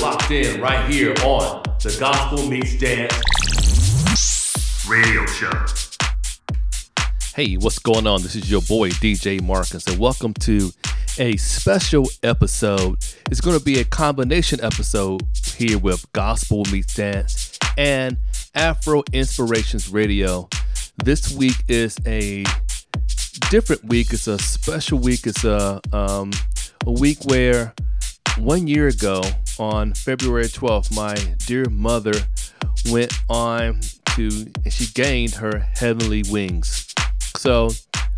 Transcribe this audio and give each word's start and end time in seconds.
locked 0.00 0.30
in 0.30 0.58
right 0.62 0.90
here 0.90 1.10
on 1.24 1.62
the 1.82 1.94
Gospel 2.00 2.48
Meets 2.48 2.78
Dance 2.78 3.12
radio 4.88 5.26
show. 5.26 5.52
Hey, 7.34 7.56
what's 7.56 7.78
going 7.78 8.06
on? 8.06 8.22
This 8.22 8.34
is 8.34 8.50
your 8.50 8.62
boy 8.62 8.88
DJ 8.92 9.42
Marcus, 9.42 9.86
and 9.86 9.98
welcome 9.98 10.32
to 10.34 10.70
a 11.18 11.36
special 11.36 12.08
episode. 12.22 12.96
It's 13.30 13.42
going 13.42 13.58
to 13.58 13.64
be 13.64 13.80
a 13.80 13.84
combination 13.84 14.58
episode 14.64 15.20
here 15.54 15.76
with 15.76 16.10
Gospel 16.12 16.64
Meets 16.72 16.94
Dance 16.94 17.58
and 17.76 18.16
Afro 18.54 19.02
Inspirations 19.12 19.90
Radio. 19.90 20.48
This 21.04 21.30
week 21.30 21.56
is 21.68 21.98
a 22.06 22.44
different 23.50 23.84
week. 23.84 24.14
It's 24.14 24.28
a 24.28 24.38
special 24.38 24.98
week. 24.98 25.26
It's 25.26 25.44
a 25.44 25.82
um, 25.92 26.30
a 26.86 26.92
week 26.92 27.18
where 27.24 27.74
one 28.38 28.66
year 28.66 28.88
ago 28.88 29.22
on 29.60 29.92
February 29.92 30.46
12th, 30.46 30.94
my 30.96 31.14
dear 31.46 31.66
mother 31.68 32.14
went 32.90 33.12
on 33.28 33.78
to 34.16 34.46
and 34.64 34.72
she 34.72 34.86
gained 34.94 35.34
her 35.34 35.58
heavenly 35.58 36.24
wings. 36.30 36.92
So 37.36 37.68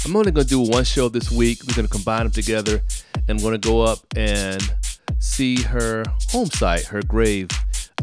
I'm 0.05 0.15
only 0.15 0.30
to 0.32 0.45
do 0.45 0.60
one 0.60 0.84
show 0.84 1.09
this 1.09 1.32
week. 1.32 1.59
We're 1.66 1.82
to 1.82 1.88
combine 1.88 2.24
them 2.24 2.30
together 2.30 2.80
and 3.28 3.42
we're 3.42 3.52
to 3.52 3.59
go 3.59 3.82
up 3.82 3.98
and 4.16 4.62
see 5.18 5.60
her 5.62 6.05
home 6.30 6.46
site, 6.46 6.84
her 6.84 7.02
grave 7.02 7.48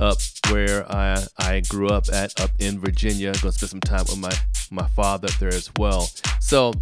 up 0.02 0.18
where 0.50 0.90
I, 0.92 1.24
I 1.38 1.62
grew 1.62 1.88
up 1.88 2.06
at 2.12 2.40
up 2.42 2.52
in 2.60 2.80
Virginia. 2.80 3.30
I'm 3.30 3.34
to 3.36 3.52
spend 3.52 3.70
some 3.70 3.80
time 3.80 4.04
with 4.10 4.20
my, 4.20 4.34
my 4.70 4.88
father 4.90 5.28
up 5.30 5.40
there 5.40 5.54
as 5.54 5.72
well. 5.78 6.10
So 6.42 6.74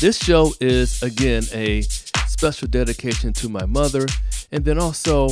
this 0.00 0.18
show 0.18 0.52
is 0.60 1.02
again 1.02 1.42
a 1.52 1.82
special 2.28 2.68
dedication 2.68 3.32
to 3.32 3.48
my 3.48 3.66
mother 3.66 4.06
and 4.52 4.64
then 4.64 4.78
also 4.78 5.28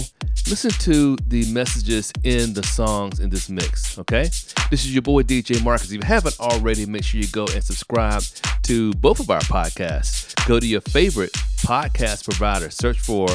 listen 0.48 0.70
to 0.70 1.16
the 1.26 1.50
messages 1.52 2.12
in 2.24 2.54
the 2.54 2.62
songs 2.62 3.20
in 3.20 3.30
this 3.30 3.48
mix, 3.48 3.98
okay? 3.98 4.24
This 4.70 4.84
is 4.84 4.92
your 4.92 5.02
boy 5.02 5.22
DJ 5.22 5.62
Marcus. 5.62 5.92
If 5.92 6.00
you 6.00 6.00
haven't 6.02 6.40
already, 6.40 6.86
make 6.86 7.04
sure 7.04 7.20
you 7.20 7.28
go 7.28 7.46
and 7.46 7.62
subscribe 7.62 8.22
to 8.62 8.92
both 8.94 9.20
of 9.20 9.30
our 9.30 9.40
podcasts. 9.40 10.34
Go 10.46 10.58
to 10.58 10.66
your 10.66 10.80
favorite 10.80 11.32
podcast 11.58 12.24
provider, 12.24 12.70
search 12.70 12.98
for 12.98 13.28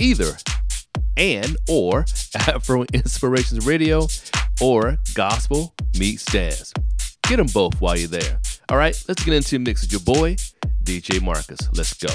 either 0.00 0.36
and 1.16 1.56
or 1.68 2.04
Afro 2.34 2.84
Inspirations 2.92 3.66
Radio 3.66 4.06
or 4.60 4.98
Gospel 5.14 5.74
Meets 5.98 6.24
Dance. 6.26 6.72
Get 7.28 7.36
them 7.36 7.48
both 7.52 7.80
while 7.80 7.96
you're 7.96 8.08
there. 8.08 8.40
All 8.68 8.78
right, 8.78 8.96
let's 9.08 9.24
get 9.24 9.34
into 9.34 9.58
mix 9.58 9.82
with 9.82 9.92
your 9.92 10.00
boy, 10.00 10.36
DJ 10.84 11.20
Marcus. 11.20 11.68
Let's 11.72 11.94
go. 11.94 12.08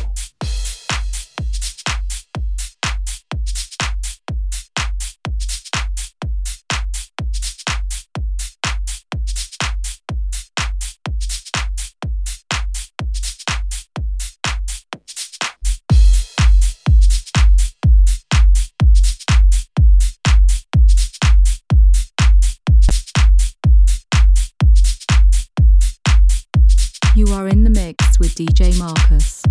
DJ 28.38 28.78
Marcus. 28.78 29.42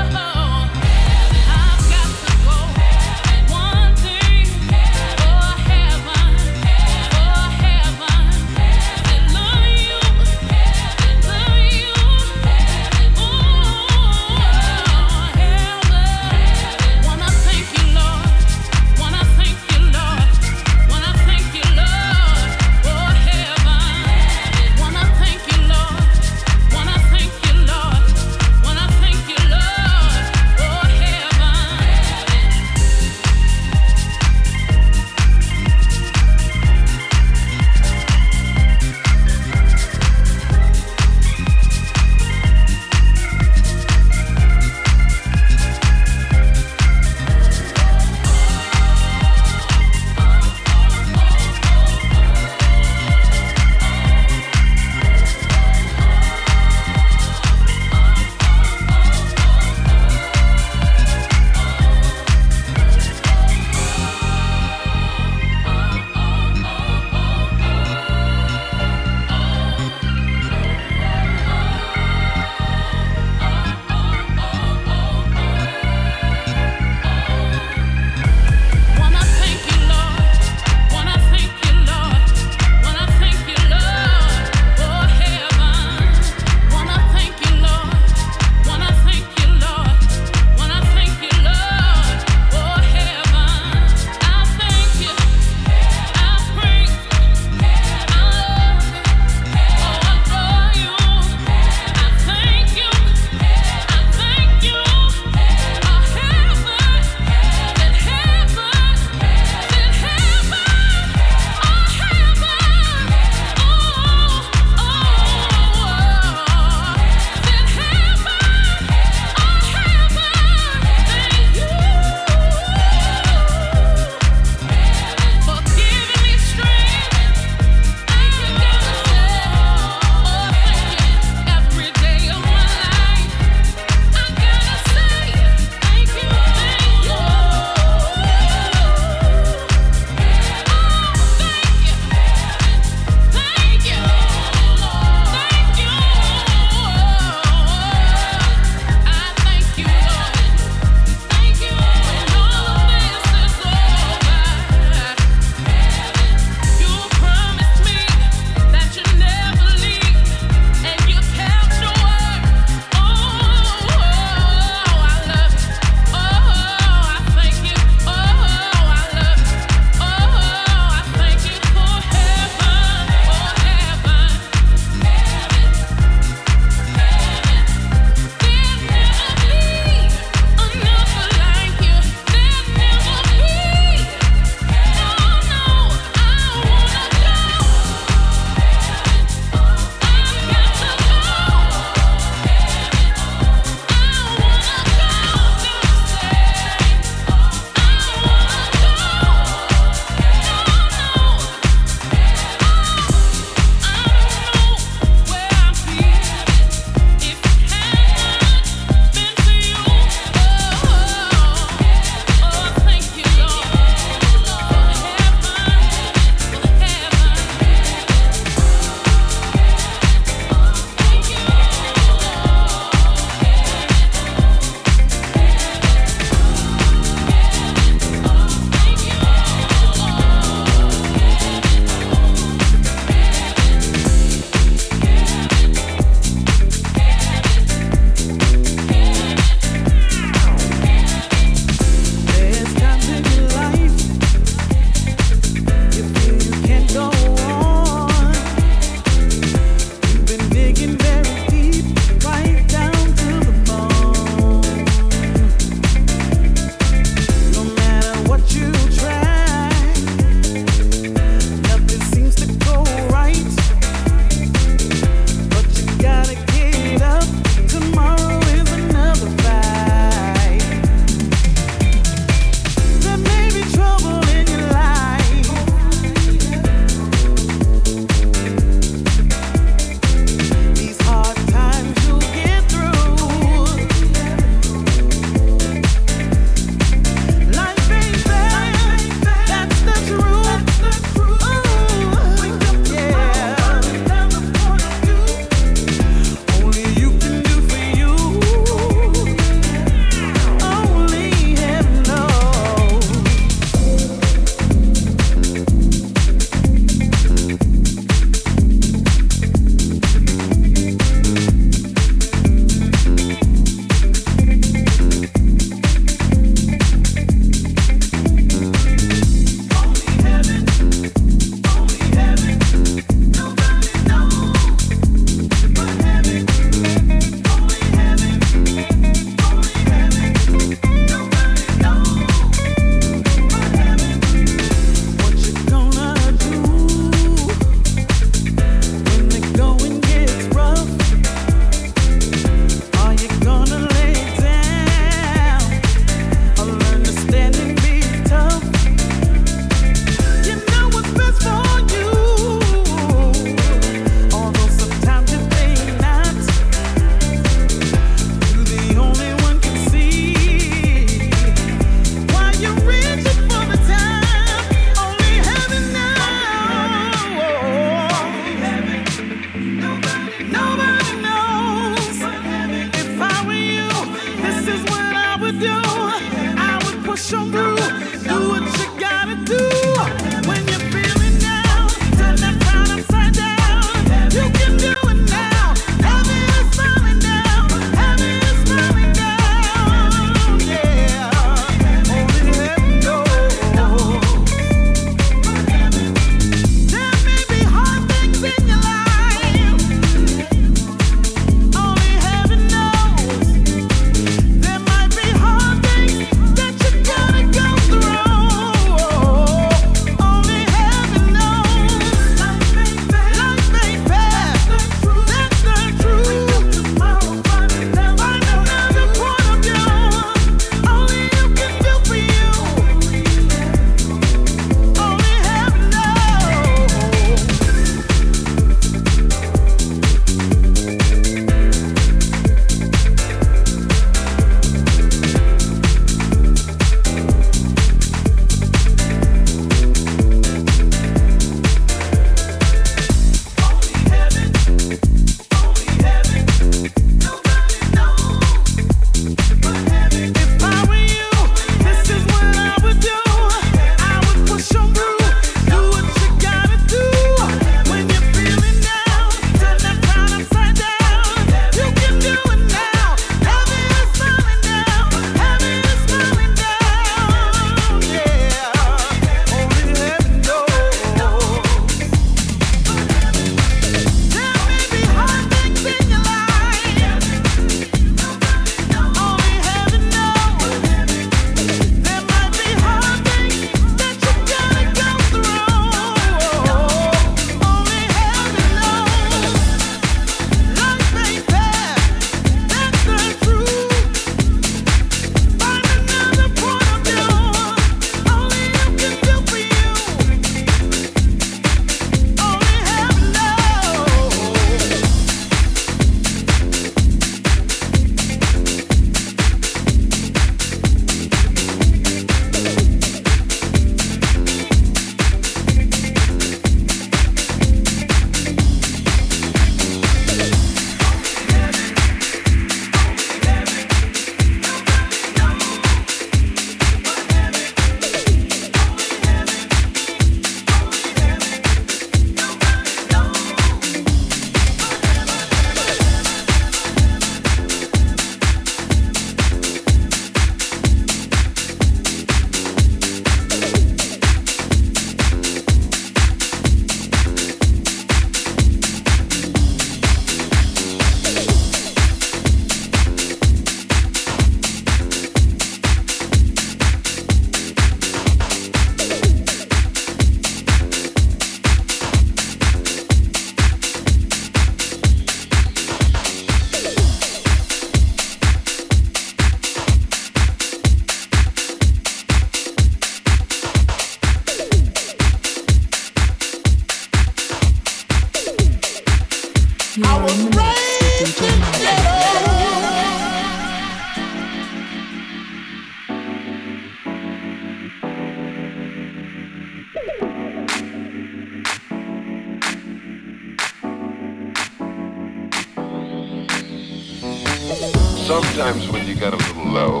Sometimes 598.26 598.88
when 598.88 599.06
you 599.06 599.14
get 599.14 599.34
a 599.34 599.36
little 599.36 599.66
low, 599.66 600.00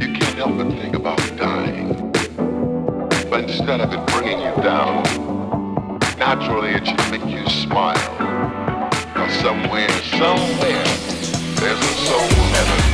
you 0.00 0.14
can't 0.14 0.34
help 0.34 0.56
but 0.56 0.70
think 0.80 0.96
about 0.96 1.18
dying. 1.36 2.10
But 3.28 3.50
instead 3.50 3.82
of 3.82 3.92
it 3.92 4.06
bringing 4.06 4.40
you 4.40 4.54
down, 4.62 5.02
naturally 6.18 6.70
it 6.70 6.86
should 6.86 7.10
make 7.10 7.26
you 7.26 7.46
smile. 7.50 7.98
Cause 9.12 9.34
somewhere, 9.40 9.90
somewhere, 10.16 10.84
there's 11.60 11.78
a 11.78 11.94
soul 12.06 12.28
heaven. 12.54 12.91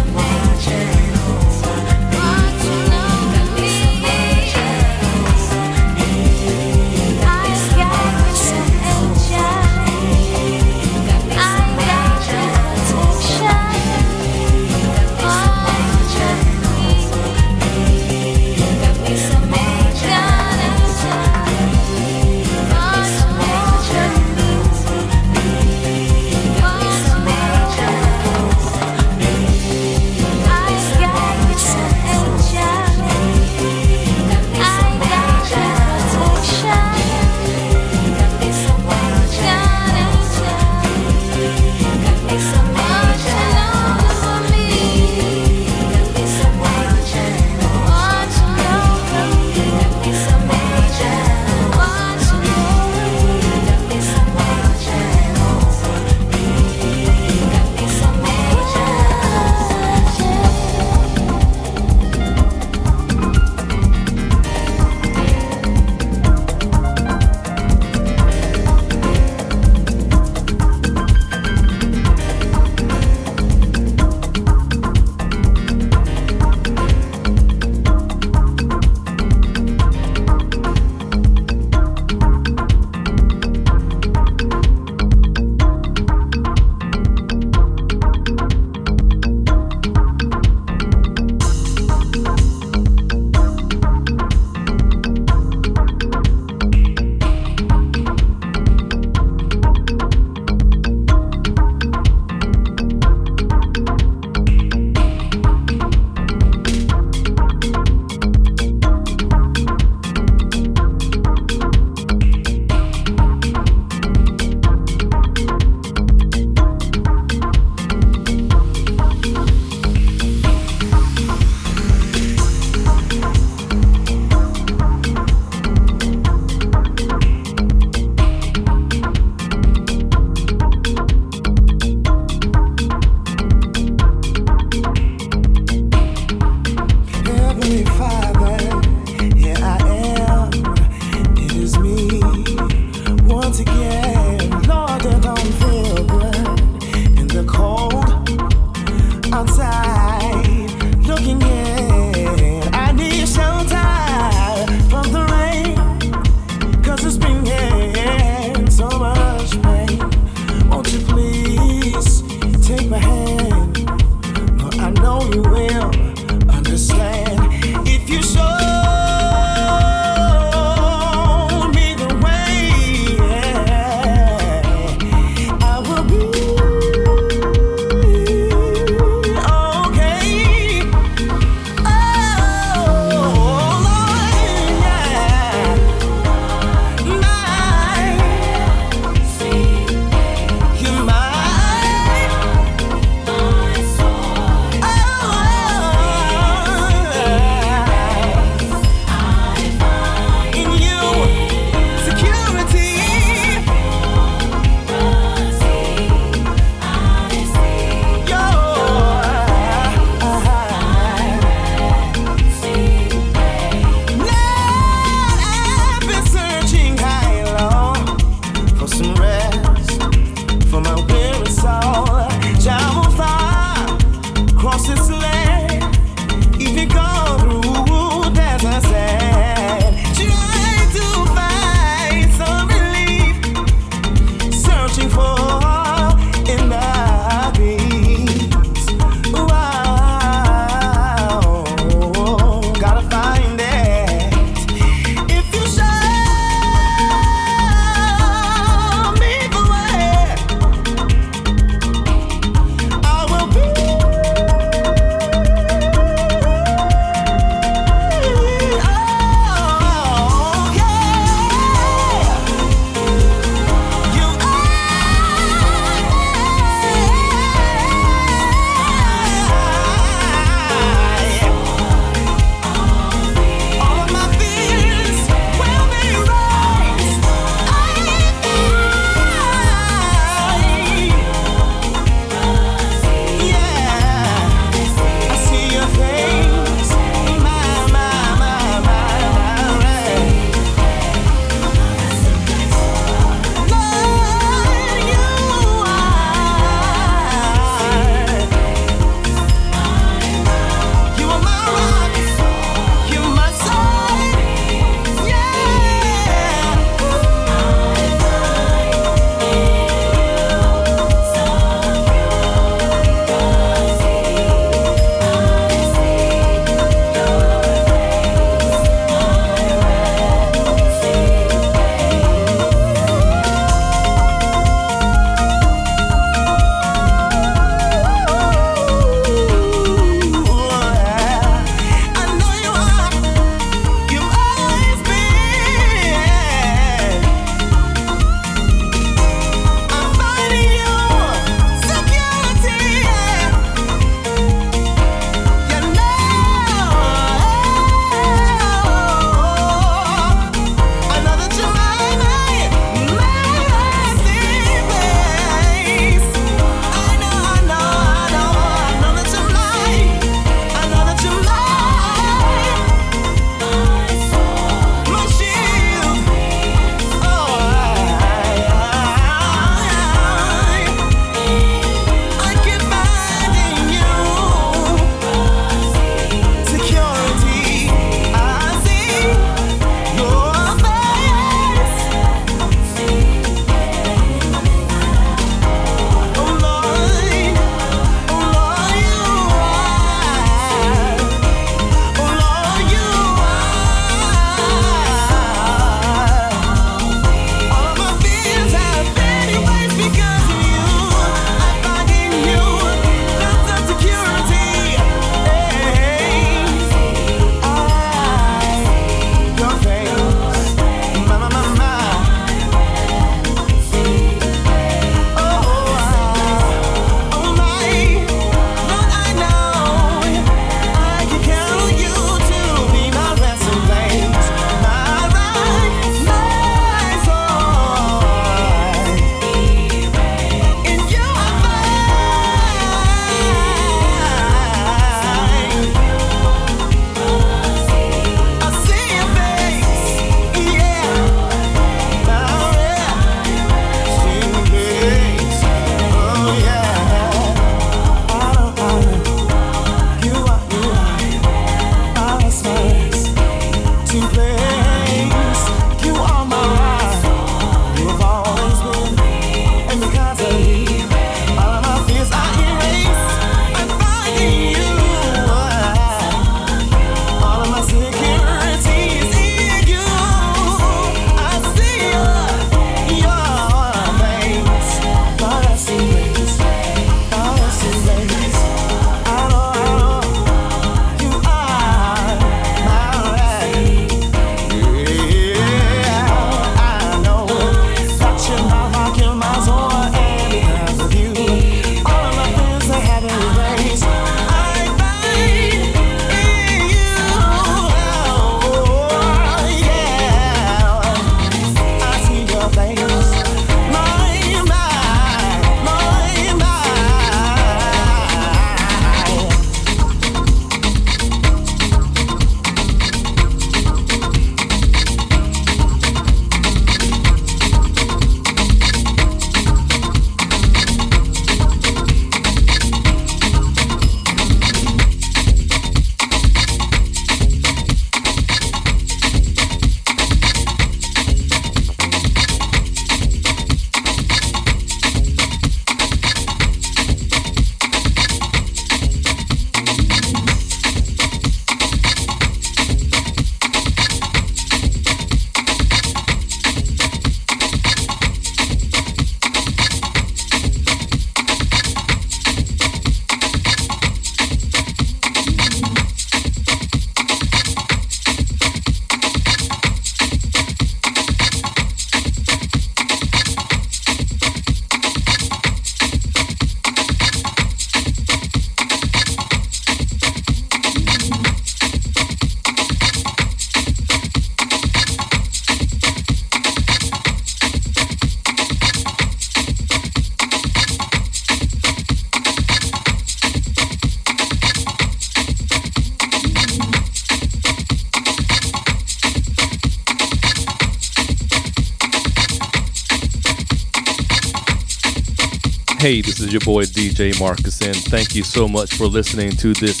Hey, 596.08 596.22
this 596.22 596.40
is 596.40 596.50
your 596.50 596.60
boy 596.60 596.84
DJ 596.84 597.38
Marcus, 597.38 597.82
and 597.82 597.94
thank 597.94 598.34
you 598.34 598.42
so 598.42 598.66
much 598.66 598.94
for 598.94 599.04
listening 599.04 599.50
to 599.56 599.74
this 599.74 600.00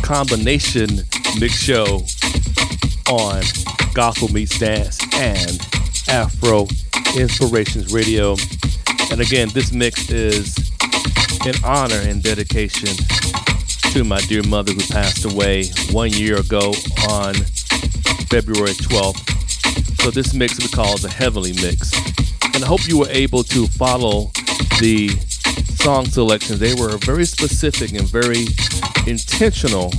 combination 0.00 0.88
mix 1.38 1.56
show 1.56 2.06
on 3.10 3.42
Gospel 3.92 4.28
Meets 4.28 4.58
Dance 4.58 4.98
and 5.12 5.60
Afro 6.08 6.68
Inspirations 7.18 7.92
Radio. 7.92 8.34
And 9.10 9.20
again, 9.20 9.50
this 9.52 9.72
mix 9.72 10.10
is 10.10 10.56
in 11.44 11.52
honor 11.62 12.00
and 12.00 12.22
dedication 12.22 12.96
to 13.92 14.04
my 14.04 14.22
dear 14.22 14.42
mother 14.44 14.72
who 14.72 14.80
passed 14.90 15.26
away 15.26 15.66
one 15.90 16.08
year 16.14 16.38
ago 16.38 16.72
on 17.10 17.34
February 18.30 18.72
12th. 18.72 20.00
So 20.00 20.10
this 20.10 20.32
mix 20.32 20.58
we 20.62 20.68
call 20.68 20.96
the 20.96 21.10
Heavenly 21.10 21.52
Mix. 21.52 21.92
And 22.54 22.64
I 22.64 22.66
hope 22.66 22.88
you 22.88 22.98
were 22.98 23.10
able 23.10 23.42
to 23.44 23.66
follow 23.66 24.30
the 24.80 25.10
song 25.82 26.06
selections. 26.06 26.60
They 26.60 26.74
were 26.74 26.96
very 26.98 27.24
specific 27.24 27.90
and 27.90 28.06
very 28.08 28.46
intentional 29.08 29.92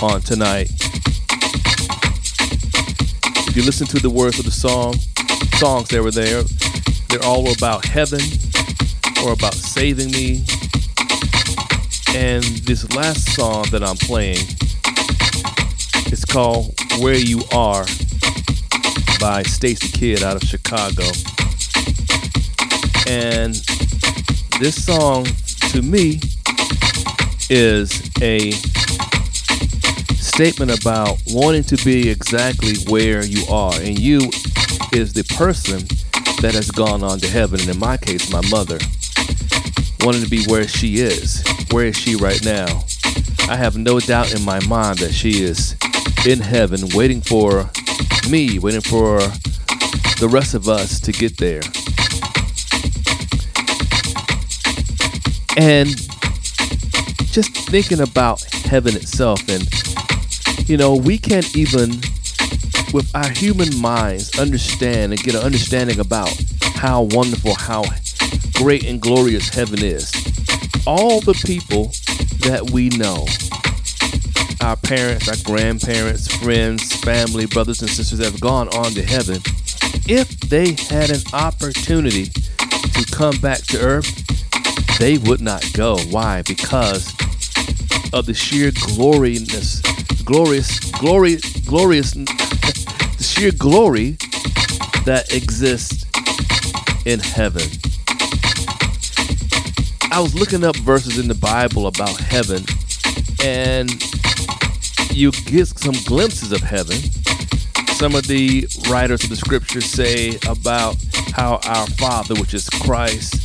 on 0.00 0.20
tonight. 0.20 0.70
If 3.48 3.56
you 3.56 3.64
listen 3.64 3.88
to 3.88 3.98
the 3.98 4.08
words 4.08 4.38
of 4.38 4.44
the 4.44 4.52
song, 4.52 4.94
songs 5.58 5.88
that 5.88 6.00
were 6.00 6.12
there, 6.12 6.44
they're 7.08 7.28
all 7.28 7.52
about 7.52 7.84
heaven 7.84 8.20
or 9.24 9.32
about 9.32 9.54
saving 9.54 10.12
me. 10.12 10.44
And 12.14 12.44
this 12.62 12.88
last 12.94 13.34
song 13.34 13.64
that 13.72 13.82
I'm 13.82 13.96
playing 13.96 14.46
is 16.12 16.24
called 16.24 16.78
Where 17.00 17.18
You 17.18 17.42
Are 17.52 17.86
by 19.18 19.42
Stacy 19.42 19.88
Kidd 19.88 20.22
out 20.22 20.36
of 20.36 20.44
Chicago. 20.44 21.02
And 23.08 23.60
this 24.62 24.84
song 24.84 25.24
to 25.72 25.82
me 25.82 26.20
is 27.50 28.00
a 28.22 28.52
statement 30.12 30.70
about 30.70 31.20
wanting 31.26 31.64
to 31.64 31.76
be 31.84 32.08
exactly 32.08 32.74
where 32.88 33.24
you 33.24 33.44
are. 33.50 33.74
And 33.74 33.98
you 33.98 34.20
is 34.92 35.14
the 35.14 35.24
person 35.36 35.78
that 36.42 36.52
has 36.54 36.70
gone 36.70 37.02
on 37.02 37.18
to 37.18 37.28
heaven. 37.28 37.58
And 37.58 37.70
in 37.70 37.78
my 37.80 37.96
case, 37.96 38.30
my 38.30 38.40
mother, 38.50 38.78
wanting 40.02 40.22
to 40.22 40.30
be 40.30 40.44
where 40.44 40.68
she 40.68 40.98
is. 41.00 41.42
Where 41.72 41.86
is 41.86 41.96
she 41.96 42.14
right 42.14 42.40
now? 42.44 42.84
I 43.48 43.56
have 43.56 43.76
no 43.76 43.98
doubt 43.98 44.32
in 44.32 44.42
my 44.42 44.64
mind 44.66 44.98
that 44.98 45.12
she 45.12 45.42
is 45.42 45.74
in 46.24 46.38
heaven 46.38 46.82
waiting 46.94 47.20
for 47.20 47.68
me, 48.30 48.60
waiting 48.60 48.80
for 48.80 49.18
the 50.20 50.28
rest 50.30 50.54
of 50.54 50.68
us 50.68 51.00
to 51.00 51.10
get 51.10 51.36
there. 51.38 51.62
And 55.56 55.88
just 57.26 57.54
thinking 57.68 58.00
about 58.00 58.42
heaven 58.42 58.96
itself, 58.96 59.40
and 59.48 59.68
you 60.68 60.76
know, 60.76 60.94
we 60.94 61.18
can't 61.18 61.56
even, 61.56 61.90
with 62.92 63.10
our 63.14 63.28
human 63.28 63.78
minds, 63.80 64.38
understand 64.38 65.12
and 65.12 65.22
get 65.22 65.34
an 65.34 65.42
understanding 65.42 66.00
about 66.00 66.32
how 66.74 67.02
wonderful, 67.02 67.54
how 67.54 67.84
great 68.54 68.84
and 68.84 69.00
glorious 69.00 69.48
heaven 69.48 69.82
is. 69.82 70.12
All 70.86 71.20
the 71.20 71.34
people 71.44 71.92
that 72.48 72.70
we 72.70 72.88
know, 72.90 73.26
our 74.66 74.76
parents, 74.76 75.28
our 75.28 75.36
grandparents, 75.44 76.28
friends, 76.36 76.92
family, 77.02 77.46
brothers 77.46 77.80
and 77.82 77.90
sisters 77.90 78.18
that 78.18 78.30
have 78.30 78.40
gone 78.40 78.68
on 78.68 78.92
to 78.92 79.02
heaven, 79.02 79.40
if 80.06 80.28
they 80.40 80.72
had 80.88 81.10
an 81.10 81.22
opportunity 81.32 82.26
to 82.26 83.06
come 83.12 83.36
back 83.38 83.58
to 83.62 83.80
earth, 83.80 84.21
they 85.02 85.18
would 85.18 85.40
not 85.40 85.64
go. 85.72 85.98
Why? 86.10 86.42
Because 86.42 87.12
of 88.12 88.24
the 88.24 88.34
sheer 88.34 88.70
gloriousness, 88.70 89.80
glorious, 90.22 90.78
glory, 90.92 91.38
glorious, 91.66 92.12
the 92.14 93.16
sheer 93.20 93.50
glory 93.50 94.12
that 95.04 95.34
exists 95.34 96.06
in 97.04 97.18
heaven. 97.18 97.68
I 100.12 100.20
was 100.20 100.36
looking 100.36 100.62
up 100.62 100.76
verses 100.76 101.18
in 101.18 101.26
the 101.26 101.34
Bible 101.34 101.88
about 101.88 102.16
heaven, 102.18 102.64
and 103.42 103.90
you 105.10 105.32
get 105.32 105.66
some 105.66 105.96
glimpses 106.04 106.52
of 106.52 106.60
heaven. 106.60 106.98
Some 107.96 108.14
of 108.14 108.28
the 108.28 108.68
writers 108.88 109.24
of 109.24 109.30
the 109.30 109.36
scriptures 109.36 109.84
say 109.84 110.38
about 110.48 110.94
how 111.32 111.58
our 111.66 111.88
Father, 111.88 112.36
which 112.36 112.54
is 112.54 112.70
Christ, 112.70 113.41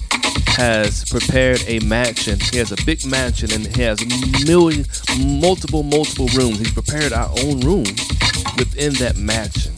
has 0.58 1.06
prepared 1.06 1.64
a 1.68 1.80
mansion. 1.82 2.40
He 2.52 2.58
has 2.58 2.72
a 2.72 2.84
big 2.84 3.06
mansion 3.06 3.52
and 3.52 3.68
he 3.76 3.84
has 3.84 4.04
million, 4.44 4.86
multiple, 5.20 5.84
multiple 5.84 6.28
rooms. 6.30 6.58
He's 6.58 6.72
prepared 6.72 7.14
our 7.14 7.30
own 7.44 7.60
room 7.60 7.86
within 8.58 8.94
that 8.96 9.18
mansion. 9.18 9.76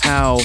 How 0.00 0.36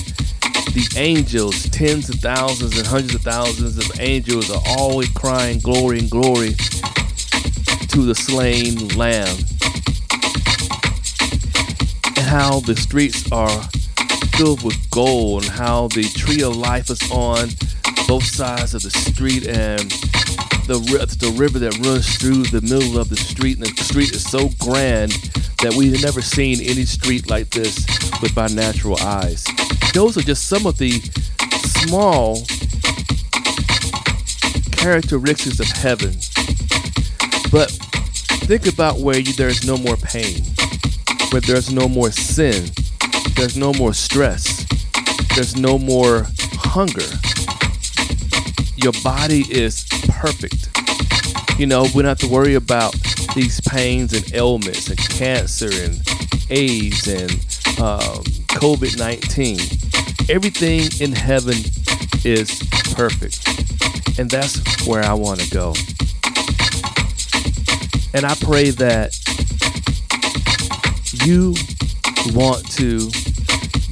the 0.72 0.94
angels, 0.96 1.68
tens 1.72 2.10
of 2.10 2.16
thousands 2.22 2.78
and 2.78 2.88
hundreds 2.88 3.16
of 3.16 3.22
thousands 3.22 3.78
of 3.78 4.00
angels, 4.00 4.50
are 4.50 4.62
always 4.66 5.10
crying 5.10 5.60
glory 5.60 6.00
and 6.00 6.10
glory 6.10 6.54
to 7.90 8.06
the 8.06 8.16
slain 8.16 8.88
lamb. 8.96 9.36
And 12.16 12.26
how 12.26 12.62
the 12.62 12.78
streets 12.78 13.30
are 13.34 13.62
filled 14.38 14.64
with 14.64 14.90
gold, 14.90 15.44
and 15.44 15.52
how 15.52 15.90
the 15.90 16.04
tree 16.04 16.44
of 16.44 16.56
life 16.56 16.90
is 16.90 17.12
on 17.12 17.50
both 18.08 18.24
sides 18.24 18.74
of 18.74 18.82
the 18.84 18.90
street 18.90 19.46
and 19.48 19.92
the, 20.68 20.80
the 21.20 21.36
river 21.38 21.60
that 21.60 21.78
runs 21.80 22.16
through 22.16 22.44
the 22.44 22.62
middle 22.62 22.98
of 22.98 23.10
the 23.10 23.18
street. 23.18 23.58
And 23.58 23.68
the 23.68 23.84
street 23.84 24.12
is 24.12 24.24
so 24.24 24.50
grand 24.60 25.12
that 25.62 25.74
we've 25.76 26.02
never 26.02 26.22
seen 26.22 26.62
any 26.62 26.86
street 26.86 27.30
like 27.30 27.50
this 27.50 27.86
with 28.22 28.38
our 28.38 28.48
natural 28.48 28.98
eyes. 29.02 29.46
Those 29.94 30.18
are 30.18 30.22
just 30.22 30.48
some 30.48 30.66
of 30.66 30.78
the 30.78 30.92
small 31.84 32.44
characteristics 34.72 35.60
of 35.60 35.68
heaven. 35.68 36.16
But 37.52 37.72
think 38.48 38.68
about 38.68 39.00
where 39.00 39.20
you, 39.20 39.34
there's 39.34 39.68
no 39.68 39.78
more 39.78 39.98
pain, 39.98 40.44
where 41.32 41.42
there's 41.42 41.74
no 41.74 41.90
more 41.90 42.12
sin, 42.12 42.70
there's 43.36 43.58
no 43.58 43.74
more 43.74 43.94
stress, 43.94 44.66
there's 45.36 45.58
no 45.58 45.78
more 45.78 46.26
hunger 46.56 47.04
your 48.78 48.94
body 49.04 49.44
is 49.50 49.86
perfect. 50.10 50.70
You 51.60 51.66
know, 51.66 51.84
we 51.84 52.04
don't 52.04 52.06
have 52.06 52.20
to 52.20 52.28
worry 52.28 52.56
about 52.56 52.96
these 53.36 53.60
pains 53.62 54.14
and 54.14 54.34
ailments 54.34 54.90
and 54.90 54.98
cancer 54.98 55.70
and 55.72 56.02
AIDS 56.50 57.08
and 57.08 57.32
um, 57.80 58.24
COVID 58.54 58.98
19. 58.98 59.60
Everything 60.30 60.90
in 61.02 61.16
heaven 61.16 61.58
is 62.24 62.62
perfect. 62.94 63.48
And 64.20 64.30
that's 64.30 64.86
where 64.88 65.04
I 65.04 65.14
want 65.14 65.40
to 65.40 65.50
go. 65.50 65.74
And 68.14 68.26
I 68.26 68.36
pray 68.36 68.72
that 68.72 69.18
you 71.26 71.56
want 72.34 72.70
to 72.74 73.10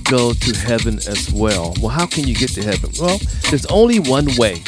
go 0.10 0.34
to 0.34 0.56
heaven 0.56 0.96
as 1.08 1.32
well. 1.32 1.74
Well, 1.82 1.90
how 1.90 2.06
can 2.06 2.28
you 2.28 2.36
get 2.36 2.50
to 2.52 2.64
heaven? 2.64 2.92
Well, 3.00 3.20
there's 3.50 3.66
only 3.68 4.00
one 4.00 4.28
way 4.38 4.62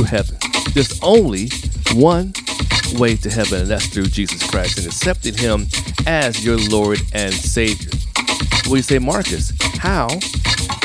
to 0.00 0.08
heaven. 0.08 0.36
There's 0.72 0.98
only 1.02 1.50
one 1.94 2.32
way 2.94 3.16
to 3.16 3.30
heaven, 3.30 3.60
and 3.60 3.68
that's 3.68 3.86
through 3.86 4.06
Jesus 4.06 4.48
Christ 4.48 4.78
and 4.78 4.86
accepting 4.86 5.34
Him 5.34 5.66
as 6.06 6.44
your 6.44 6.56
Lord 6.56 7.00
and 7.12 7.34
Savior. 7.34 7.90
Well, 8.66 8.76
you 8.76 8.82
say, 8.82 8.98
Marcus, 8.98 9.52
how 9.78 10.08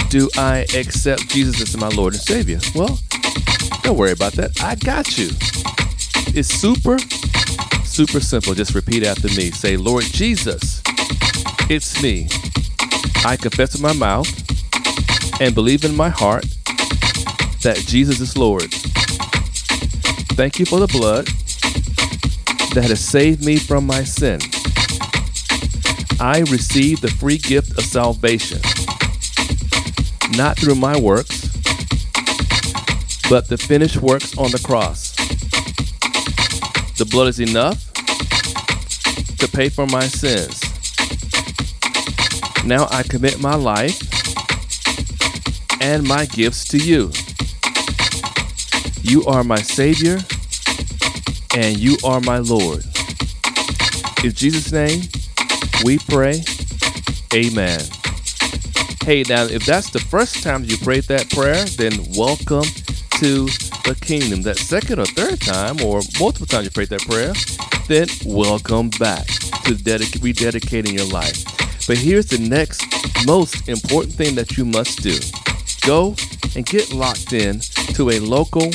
do 0.09 0.29
I 0.37 0.65
accept 0.75 1.29
Jesus 1.29 1.61
as 1.61 1.77
my 1.77 1.89
Lord 1.89 2.13
and 2.13 2.21
Savior? 2.21 2.59
Well, 2.73 2.99
don't 3.83 3.97
worry 3.97 4.11
about 4.11 4.33
that. 4.33 4.51
I 4.61 4.75
got 4.75 5.17
you. 5.17 5.29
It's 6.37 6.49
super, 6.49 6.97
super 7.85 8.19
simple. 8.19 8.53
Just 8.53 8.75
repeat 8.75 9.03
after 9.05 9.27
me. 9.29 9.51
Say, 9.51 9.77
Lord 9.77 10.03
Jesus, 10.03 10.81
it's 11.69 12.01
me. 12.01 12.27
I 13.23 13.37
confess 13.37 13.73
with 13.73 13.81
my 13.81 13.93
mouth 13.93 14.27
and 15.41 15.55
believe 15.55 15.85
in 15.85 15.95
my 15.95 16.09
heart 16.09 16.45
that 17.63 17.77
Jesus 17.87 18.19
is 18.19 18.37
Lord. 18.37 18.73
Thank 20.35 20.59
you 20.59 20.65
for 20.65 20.81
the 20.81 20.87
blood 20.87 21.27
that 22.75 22.89
has 22.89 22.99
saved 22.99 23.45
me 23.45 23.55
from 23.55 23.87
my 23.87 24.03
sin. 24.03 24.41
I 26.19 26.39
receive 26.51 26.99
the 26.99 27.07
free 27.07 27.37
gift 27.37 27.77
of 27.77 27.85
salvation, 27.85 28.59
not 30.37 30.57
through 30.59 30.75
my 30.75 30.99
works, 30.99 31.47
but 33.29 33.47
the 33.47 33.57
finished 33.57 33.97
works 34.01 34.37
on 34.37 34.51
the 34.51 34.61
cross. 34.61 35.15
The 36.97 37.07
blood 37.09 37.29
is 37.29 37.39
enough 37.39 37.93
to 39.37 39.47
pay 39.47 39.69
for 39.69 39.87
my 39.87 40.05
sins. 40.05 40.61
Now 42.65 42.89
I 42.91 43.03
commit 43.03 43.39
my 43.39 43.55
life 43.55 44.01
and 45.81 46.05
my 46.05 46.25
gifts 46.25 46.67
to 46.69 46.77
you. 46.77 47.11
You 49.07 49.23
are 49.25 49.43
my 49.43 49.61
Savior 49.61 50.17
and 51.55 51.77
you 51.77 51.95
are 52.03 52.19
my 52.21 52.39
Lord. 52.39 52.83
In 54.23 54.31
Jesus' 54.33 54.71
name, 54.71 55.03
we 55.83 55.99
pray. 55.99 56.43
Amen. 57.31 57.81
Hey, 59.03 59.23
now, 59.29 59.43
if 59.43 59.63
that's 59.63 59.91
the 59.91 59.99
first 59.99 60.41
time 60.41 60.63
you 60.63 60.75
prayed 60.79 61.03
that 61.03 61.29
prayer, 61.29 61.65
then 61.77 61.91
welcome 62.17 62.65
to 63.19 63.45
the 63.85 63.95
kingdom. 64.01 64.41
That 64.41 64.57
second 64.57 64.97
or 64.97 65.05
third 65.05 65.39
time, 65.39 65.83
or 65.83 66.01
multiple 66.19 66.47
times 66.47 66.65
you 66.65 66.71
prayed 66.71 66.89
that 66.89 67.01
prayer, 67.01 67.33
then 67.87 68.07
welcome 68.25 68.89
back 68.97 69.27
to 69.27 69.75
dedic- 69.75 70.17
rededicating 70.17 70.93
your 70.93 71.05
life. 71.05 71.45
But 71.87 71.99
here's 71.99 72.25
the 72.25 72.39
next 72.39 72.83
most 73.27 73.69
important 73.69 74.15
thing 74.15 74.33
that 74.33 74.57
you 74.57 74.65
must 74.65 75.03
do 75.03 75.19
go 75.85 76.15
and 76.55 76.65
get 76.65 76.91
locked 76.91 77.33
in 77.33 77.59
to 77.93 78.09
a 78.09 78.19
local 78.19 78.71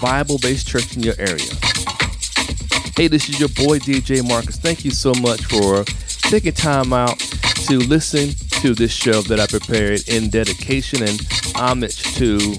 Bible 0.00 0.38
based 0.38 0.68
church 0.68 0.96
in 0.96 1.02
your 1.02 1.14
area. 1.18 1.52
Hey, 2.96 3.08
this 3.08 3.28
is 3.28 3.38
your 3.38 3.48
boy 3.50 3.78
DJ 3.78 4.26
Marcus. 4.26 4.56
Thank 4.56 4.84
you 4.84 4.90
so 4.90 5.12
much 5.14 5.44
for 5.44 5.84
taking 6.30 6.52
time 6.52 6.92
out 6.92 7.18
to 7.66 7.78
listen 7.78 8.30
to 8.60 8.74
this 8.74 8.92
show 8.92 9.22
that 9.22 9.38
I 9.40 9.46
prepared 9.46 10.08
in 10.08 10.30
dedication 10.30 11.02
and 11.02 11.20
homage 11.54 12.02
to 12.16 12.54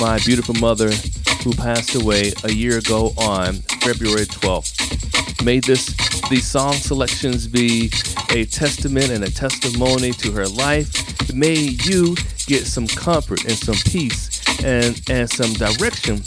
my 0.00 0.18
beautiful 0.24 0.54
mother 0.54 0.90
who 1.44 1.52
passed 1.52 1.94
away 1.94 2.32
a 2.44 2.52
year 2.52 2.78
ago 2.78 3.12
on 3.18 3.54
February 3.82 4.26
12th. 4.26 5.44
May 5.44 5.60
this 5.60 5.94
these 6.28 6.46
song 6.46 6.74
selections 6.74 7.46
be 7.46 7.90
a 8.30 8.44
testament 8.46 9.10
and 9.10 9.24
a 9.24 9.30
testimony 9.30 10.12
to 10.12 10.32
her 10.32 10.46
life. 10.46 11.34
May 11.34 11.54
you 11.54 12.14
get 12.46 12.64
some 12.66 12.86
comfort 12.86 13.44
and 13.44 13.58
some 13.58 13.76
peace 13.90 14.42
and 14.64 15.00
and 15.10 15.28
some 15.28 15.52
direction 15.54 16.22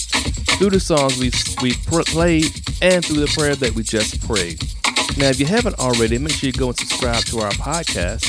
through 0.58 0.70
the 0.70 0.80
songs 0.80 1.20
we 1.20 1.32
we 1.62 1.74
played 2.04 2.52
and 2.82 3.04
through 3.04 3.20
the 3.20 3.32
prayer 3.38 3.56
that 3.56 3.74
we 3.74 3.84
just 3.84 4.26
prayed. 4.26 4.62
Now, 5.18 5.30
if 5.30 5.40
you 5.40 5.46
haven't 5.46 5.80
already, 5.80 6.18
make 6.18 6.34
sure 6.34 6.48
you 6.48 6.54
go 6.54 6.68
and 6.68 6.78
subscribe 6.78 7.24
to 7.26 7.40
our 7.40 7.52
podcast. 7.52 8.24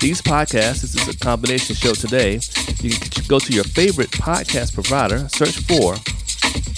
These 0.00 0.22
podcasts, 0.22 0.82
this 0.82 0.94
is 0.94 1.08
a 1.08 1.18
combination 1.18 1.74
show 1.74 1.92
today. 1.92 2.40
You 2.80 2.90
can 2.90 3.24
go 3.28 3.38
to 3.38 3.52
your 3.52 3.64
favorite 3.64 4.10
podcast 4.10 4.74
provider, 4.74 5.28
search 5.28 5.56
for 5.66 5.94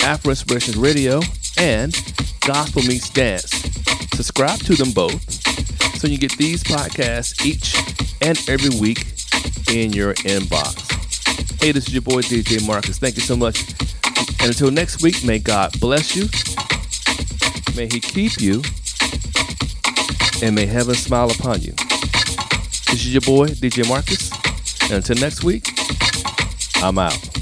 Afro 0.04 0.30
Inspirations 0.30 0.76
Radio 0.76 1.20
and 1.56 1.92
Gospel 2.40 2.82
Meets 2.82 3.10
Dance. 3.10 3.50
Subscribe 4.14 4.60
to 4.60 4.74
them 4.74 4.92
both 4.92 5.20
so 5.98 6.06
you 6.06 6.18
get 6.18 6.36
these 6.36 6.62
podcasts 6.62 7.44
each 7.44 7.74
and 8.22 8.38
every 8.48 8.70
week 8.80 9.06
in 9.72 9.92
your 9.92 10.14
inbox. 10.14 10.84
Hey, 11.60 11.72
this 11.72 11.88
is 11.88 11.92
your 11.92 12.02
boy 12.02 12.22
DJ 12.22 12.64
Marcus. 12.66 12.98
Thank 12.98 13.16
you 13.16 13.22
so 13.22 13.36
much. 13.36 13.64
And 14.40 14.48
until 14.48 14.70
next 14.70 15.02
week, 15.02 15.24
may 15.24 15.38
God 15.38 15.78
bless 15.80 16.14
you. 16.14 16.28
May 17.76 17.86
He 17.86 18.00
keep 18.00 18.40
you. 18.40 18.62
And 20.42 20.54
may 20.54 20.66
heaven 20.66 20.94
smile 20.94 21.30
upon 21.30 21.62
you. 21.62 21.72
This 22.90 23.04
is 23.04 23.12
your 23.12 23.22
boy, 23.22 23.48
DJ 23.48 23.88
Marcus. 23.88 24.30
And 24.84 24.92
until 24.92 25.16
next 25.16 25.44
week, 25.44 25.68
I'm 26.82 26.98
out. 26.98 27.37